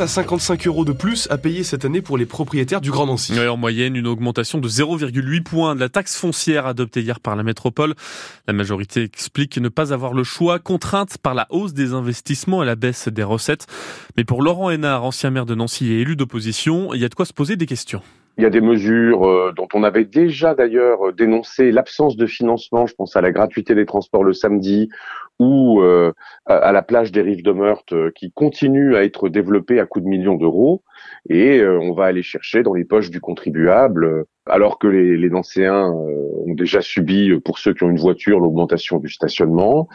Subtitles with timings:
[0.00, 3.38] à 55 euros de plus à payer cette année pour les propriétaires du Grand Nancy.
[3.38, 7.42] en moyenne, une augmentation de 0,8 points de la taxe foncière adoptée hier par la
[7.42, 7.94] métropole.
[8.46, 12.66] La majorité explique ne pas avoir le choix, contrainte par la hausse des investissements et
[12.66, 13.66] la baisse des recettes.
[14.16, 17.14] Mais pour Laurent Hénard, ancien maire de Nancy et élu d'opposition, il y a de
[17.14, 18.02] quoi se poser des questions.
[18.38, 22.86] Il y a des mesures euh, dont on avait déjà d'ailleurs dénoncé l'absence de financement.
[22.86, 24.90] Je pense à la gratuité des transports le samedi
[25.40, 26.12] ou euh,
[26.46, 30.04] à la plage des rives de Meurthe euh, qui continue à être développée à coups
[30.04, 30.84] de millions d'euros.
[31.28, 35.90] Et on va aller chercher dans les poches du contribuable, alors que les, les Nancéens
[35.90, 39.88] ont déjà subi, pour ceux qui ont une voiture, l'augmentation du stationnement.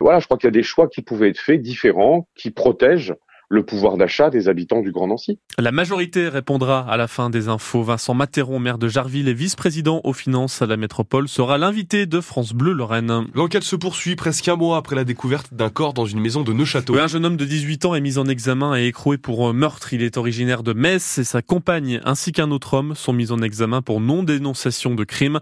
[0.00, 3.14] Voilà, je crois qu'il y a des choix qui pouvaient être faits différents, qui protègent
[3.52, 5.38] le pouvoir d'achat des habitants du Grand Nancy.
[5.58, 7.82] La majorité répondra à la fin des infos.
[7.82, 12.20] Vincent Matéron, maire de Jarville et vice-président aux finances à la métropole, sera l'invité de
[12.20, 13.26] France Bleu Lorraine.
[13.34, 16.52] L'enquête se poursuit presque un mois après la découverte d'un corps dans une maison de
[16.54, 16.98] Neuchâteau.
[16.98, 19.92] un jeune homme de 18 ans est mis en examen et écroué pour meurtre.
[19.92, 23.42] Il est originaire de Metz et sa compagne ainsi qu'un autre homme sont mis en
[23.42, 25.40] examen pour non-dénonciation de crime.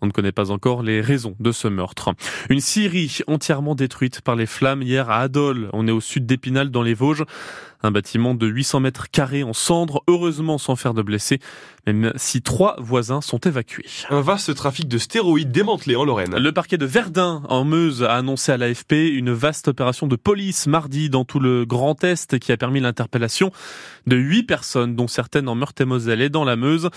[0.00, 2.10] On ne connaît pas encore les raisons de ce meurtre.
[2.50, 5.70] Une Syrie entièrement détruite par les flammes hier à Adol.
[5.72, 7.24] On est au sud d'Épinal dans les Vosges.
[7.82, 11.38] Un bâtiment de 800 mètres carrés en cendres, heureusement sans faire de blessés,
[11.86, 13.86] même si trois voisins sont évacués.
[14.10, 16.36] Un vaste trafic de stéroïdes démantelé en Lorraine.
[16.36, 20.66] Le parquet de Verdun, en Meuse, a annoncé à l'AFP une vaste opération de police
[20.66, 23.52] mardi dans tout le Grand Est qui a permis l'interpellation
[24.06, 26.90] de huit personnes, dont certaines en Meurthe-et-Moselle et dans la Meuse.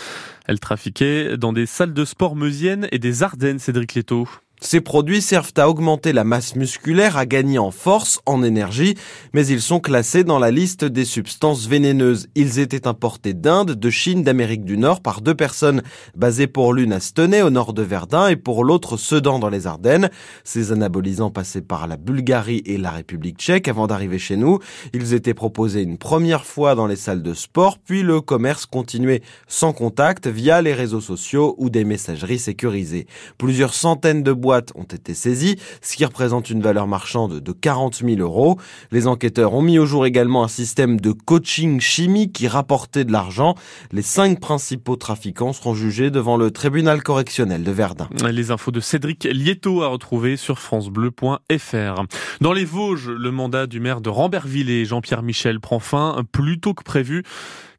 [0.47, 4.27] Elles trafiquaient dans des salles de sport meusiennes et des Ardennes, Cédric Leto.
[4.63, 8.95] Ces produits servent à augmenter la masse musculaire, à gagner en force, en énergie,
[9.33, 12.27] mais ils sont classés dans la liste des substances vénéneuses.
[12.35, 15.81] Ils étaient importés d'Inde, de Chine, d'Amérique du Nord par deux personnes
[16.15, 19.65] basées pour l'une à Stenay au nord de Verdun et pour l'autre Sedan dans les
[19.65, 20.11] Ardennes.
[20.43, 24.59] Ces anabolisants passaient par la Bulgarie et la République tchèque avant d'arriver chez nous.
[24.93, 29.23] Ils étaient proposés une première fois dans les salles de sport, puis le commerce continuait
[29.47, 33.07] sans contact via les réseaux sociaux ou des messageries sécurisées.
[33.39, 38.03] Plusieurs centaines de boîtes ont été saisies, ce qui représente une valeur marchande de 40
[38.05, 38.57] 000 euros.
[38.91, 43.11] Les enquêteurs ont mis au jour également un système de coaching chimique qui rapportait de
[43.11, 43.55] l'argent.
[43.91, 48.09] Les cinq principaux trafiquants seront jugés devant le tribunal correctionnel de Verdun.
[48.29, 52.03] Les infos de Cédric Lieto à retrouver sur francebleu.fr.
[52.41, 56.73] Dans les Vosges, le mandat du maire de Rambervillers, Jean-Pierre Michel, prend fin plus tôt
[56.73, 57.23] que prévu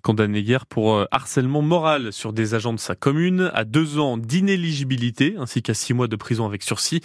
[0.02, 4.18] condamné hier pour euh, harcèlement moral sur des agents de sa commune, à deux ans
[4.18, 7.00] d'inéligibilité ainsi qu'à six mois de prison avec sursis.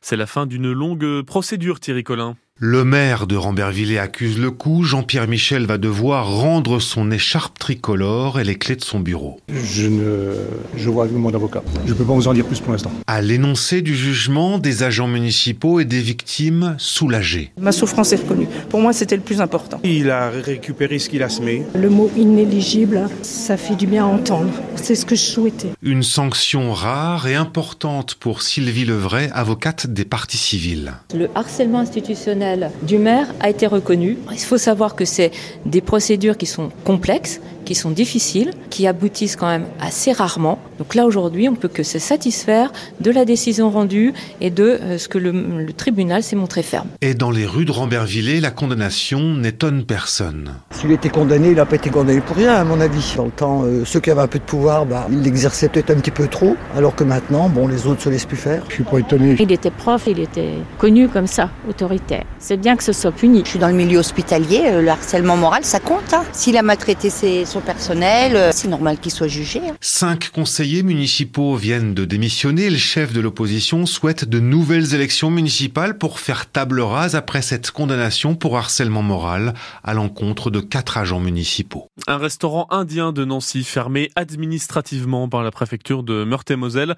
[0.00, 2.36] C'est la fin d'une longue procédure, Thierry Collin.
[2.60, 4.82] Le maire de Rambervillers accuse le coup.
[4.82, 9.38] Jean-Pierre Michel va devoir rendre son écharpe tricolore et les clés de son bureau.
[9.48, 10.32] Je ne,
[10.76, 11.62] je vois avec mon avocat.
[11.86, 12.90] Je ne peux pas vous en dire plus pour l'instant.
[13.06, 17.52] À l'énoncé du jugement, des agents municipaux et des victimes soulagés.
[17.60, 18.48] Ma souffrance est reconnue.
[18.68, 19.78] Pour moi, c'était le plus important.
[19.84, 21.62] Il a récupéré ce qu'il a semé.
[21.76, 24.50] Le mot inéligible, ça fait du bien à entendre.
[24.82, 25.68] C'est ce que je souhaitais.
[25.82, 30.94] Une sanction rare et importante pour Sylvie Levray, avocate des partis civils.
[31.14, 34.16] Le harcèlement institutionnel du maire a été reconnu.
[34.32, 35.30] Il faut savoir que c'est
[35.66, 40.58] des procédures qui sont complexes, qui sont difficiles, qui aboutissent quand même assez rarement.
[40.78, 44.98] Donc là aujourd'hui, on peut que se satisfaire de la décision rendue et de euh,
[44.98, 46.88] ce que le, tribunal s'est montré ferme.
[47.00, 50.54] Et dans les rues de Rambervillers, la condamnation n'étonne personne.
[50.70, 53.14] S'il était condamné, il n'a pas été condamné pour rien, à mon avis.
[53.16, 55.90] Dans le temps, euh, ceux qui avaient un peu de pouvoir, bah, ils l'exerçaient peut-être
[55.90, 58.62] un petit peu trop, alors que maintenant, bon, les autres se laissent plus faire.
[58.68, 59.36] Je suis pas étonné.
[59.38, 62.24] Il était prof, il était connu comme ça, autoritaire.
[62.38, 63.42] C'est bien que ce soit puni.
[63.44, 66.12] Je suis dans le milieu hospitalier, euh, le harcèlement moral, ça compte.
[66.12, 66.22] Hein.
[66.32, 69.60] S'il a maltraité ses, son personnel, euh, c'est normal qu'il soit jugé.
[69.68, 69.74] Hein.
[69.80, 72.68] Cinq conseillers municipaux viennent de démissionner.
[72.68, 77.70] Le chef de l'opposition souhaite de nouvelles élections municipales pour faire table rase après cette
[77.70, 81.88] condamnation pour harcèlement moral à l'encontre de quatre agents municipaux.
[82.06, 86.96] Un restaurant indien de Nancy fermé administrativement par la préfecture de Meurthe-et-Moselle.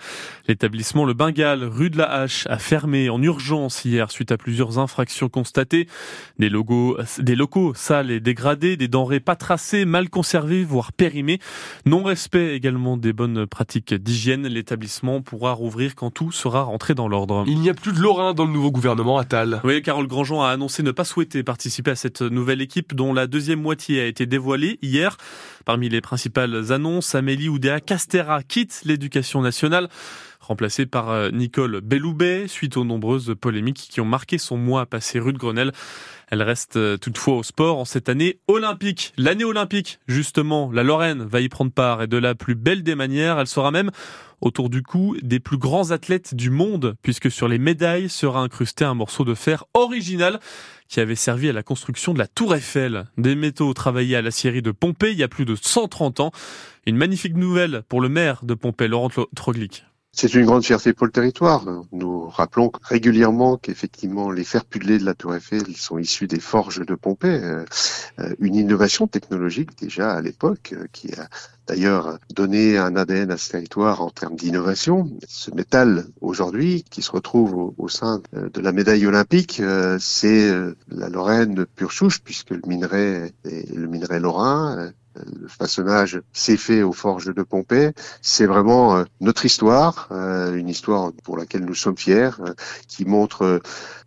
[0.48, 4.80] L'établissement Le Bengale, rue de la Hache, a fermé en urgence hier suite à plusieurs
[4.80, 5.86] infractions constatées.
[6.40, 11.38] Des, logos, des locaux sales et dégradés, des denrées pas tracées, mal conservées, voire périmées.
[11.86, 14.46] Non-respect également des bonnes pratiques d'hygiène.
[14.46, 17.44] L'établissement pourra rouvrir quand tout sera rentré dans l'ordre.
[17.46, 19.60] Il n'y a plus de Lorrain dans le nouveau gouvernement Attal.
[19.64, 23.26] Oui, Carole Grandjean a annoncé ne pas souhaiter participer à cette nouvelle équipe dont la
[23.26, 25.16] deuxième moitié a été dévoilée hier.
[25.64, 29.88] Parmi les principales annonces, Amélie Oudéa Castera quitte l'éducation nationale
[30.50, 35.20] remplacée par euh, Nicole Belloubet, suite aux nombreuses polémiques qui ont marqué son mois passé
[35.20, 35.70] rue de Grenelle.
[36.30, 39.12] Elle reste euh, toutefois au sport en cette année olympique.
[39.16, 42.94] L'année olympique, justement, la Lorraine va y prendre part et de la plus belle des
[42.94, 43.40] manières.
[43.40, 43.90] Elle sera même
[44.40, 48.84] autour du cou des plus grands athlètes du monde, puisque sur les médailles sera incrusté
[48.84, 50.40] un morceau de fer original
[50.88, 53.06] qui avait servi à la construction de la Tour Eiffel.
[53.18, 56.32] Des métaux travaillés à la scierie de Pompée il y a plus de 130 ans.
[56.86, 59.84] Une magnifique nouvelle pour le maire de Pompée, Laurent Troglic.
[60.12, 61.64] C'est une grande fierté pour le territoire.
[61.92, 66.84] Nous rappelons régulièrement qu'effectivement les fers pudelés de la Tour Eiffel sont issus des forges
[66.84, 67.64] de Pompée, euh,
[68.18, 71.28] euh, une innovation technologique déjà à l'époque euh, qui a
[71.68, 75.08] d'ailleurs donné un ADN à ce territoire en termes d'innovation.
[75.28, 79.62] Ce métal aujourd'hui qui se retrouve au, sein de la médaille olympique,
[80.00, 80.52] c'est
[80.88, 84.90] la Lorraine pure souche puisque le minerai est le minerai lorrain
[85.40, 87.92] le façonnage s'est fait aux forges de Pompée.
[88.22, 92.54] C'est vraiment euh, notre histoire, euh, une histoire pour laquelle nous sommes fiers, euh,
[92.88, 93.60] qui montre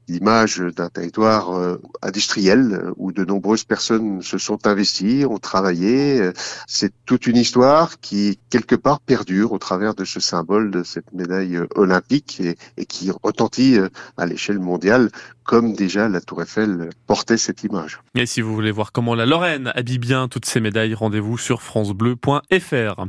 [0.07, 6.19] l'image d'un territoire euh, industriel euh, où de nombreuses personnes se sont investies, ont travaillé.
[6.19, 6.33] Euh,
[6.67, 11.11] c'est toute une histoire qui, quelque part, perdure au travers de ce symbole de cette
[11.13, 13.77] médaille olympique et, et qui retentit
[14.17, 15.09] à l'échelle mondiale
[15.43, 17.99] comme déjà la Tour Eiffel portait cette image.
[18.15, 21.61] Et si vous voulez voir comment la Lorraine habille bien toutes ces médailles, rendez-vous sur
[21.61, 23.05] francebleu.fr.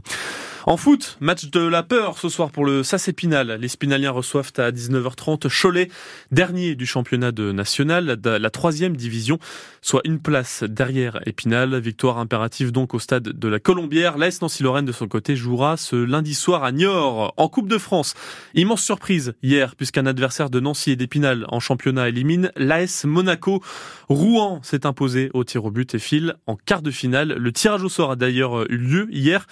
[0.66, 3.58] En foot, match de la peur ce soir pour le SAS Épinal.
[3.60, 5.90] Les Spinaliens reçoivent à 19h30 Cholet,
[6.30, 9.38] dernier du championnat de national, la troisième division,
[9.82, 11.78] soit une place derrière Épinal.
[11.80, 14.16] Victoire impérative donc au stade de la Colombière.
[14.16, 18.14] L'AS Nancy-Lorraine de son côté jouera ce lundi soir à Niort en Coupe de France.
[18.54, 23.62] Immense surprise hier puisqu'un adversaire de Nancy et d'Épinal en championnat élimine l'AS Monaco.
[24.08, 27.34] Rouen s'est imposé au tir au but et file en quart de finale.
[27.34, 29.46] Le tirage au sort a d'ailleurs eu lieu hier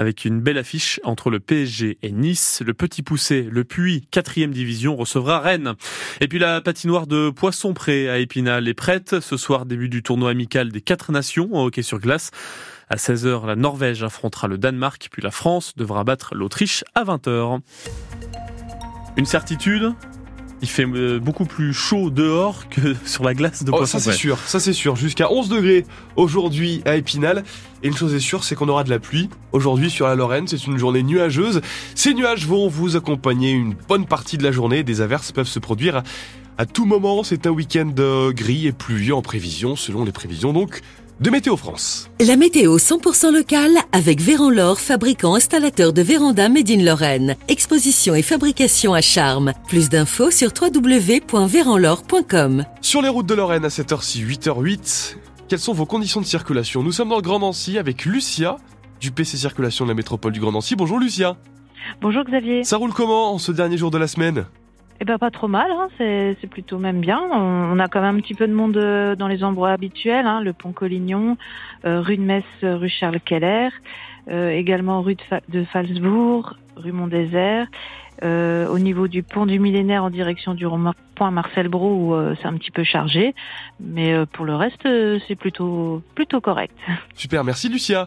[0.00, 2.62] avec une belle affiche entre le PSG et Nice.
[2.64, 5.74] Le petit poussé, le Puy, quatrième division, recevra Rennes.
[6.22, 9.20] Et puis la patinoire de Poisson Pré à Épinal est prête.
[9.20, 12.30] Ce soir, début du tournoi amical des quatre nations en hockey sur glace.
[12.88, 17.60] À 16h, la Norvège affrontera le Danemark, puis la France devra battre l'Autriche à 20h.
[19.18, 19.92] Une certitude,
[20.62, 24.12] il fait euh, beaucoup plus chaud dehors que sur la glace de oh, Ça c'est
[24.12, 24.96] sûr, ça c'est sûr.
[24.96, 25.84] Jusqu'à 11 degrés
[26.16, 27.44] aujourd'hui à Épinal.
[27.82, 29.30] Et une chose est sûre, c'est qu'on aura de la pluie.
[29.52, 31.62] Aujourd'hui sur la Lorraine, c'est une journée nuageuse.
[31.94, 34.82] Ces nuages vont vous accompagner une bonne partie de la journée.
[34.82, 36.02] Des averses peuvent se produire
[36.58, 37.22] à tout moment.
[37.22, 40.82] C'est un week-end euh, gris et pluvieux en prévision, selon les prévisions donc
[41.20, 42.10] de Météo France.
[42.18, 47.36] La météo 100% locale avec Véran-Lor, fabricant installateur de véranda Made in Lorraine.
[47.48, 49.52] Exposition et fabrication à charme.
[49.68, 52.64] Plus d'infos sur www.véranlor.com.
[52.80, 55.16] Sur les routes de Lorraine à 7h6, 8h08,
[55.48, 56.82] quelles sont vos conditions de circulation?
[56.82, 58.56] Nous sommes dans le Grand Nancy avec Lucia
[59.00, 60.74] du PC Circulation de la métropole du Grand Nancy.
[60.74, 61.36] Bonjour Lucia.
[62.00, 62.64] Bonjour Xavier.
[62.64, 64.46] Ça roule comment en ce dernier jour de la semaine?
[65.02, 65.88] Eh ben pas trop mal, hein.
[65.98, 67.18] c'est plutôt même bien.
[67.18, 70.42] On, a quand même un petit peu de monde euh, dans les endroits habituels, hein.
[70.42, 71.38] le pont Collignon,
[71.86, 73.70] euh, rue de Metz, rue Charles Keller,
[74.30, 75.16] euh, également rue
[75.48, 77.66] de, Falsbourg, rue Mont-Désert.
[78.22, 80.66] au niveau du pont du millénaire en direction du
[81.14, 83.34] point Marcel Brou, c'est un petit peu chargé,
[83.80, 84.86] mais pour le reste,
[85.26, 86.76] c'est plutôt plutôt correct.
[87.14, 88.06] Super, merci Lucia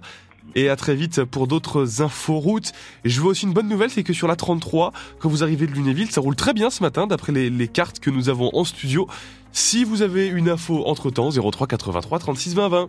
[0.56, 2.72] et à très vite pour d'autres infos routes.
[3.06, 5.72] Je vois aussi une bonne nouvelle, c'est que sur la 33, quand vous arrivez de
[5.72, 8.63] Lunéville, ça roule très bien ce matin d'après les, les, cartes que nous avons en
[8.63, 9.07] studio.
[9.51, 12.88] Si vous avez une info entre temps, 03 83 36 20 20.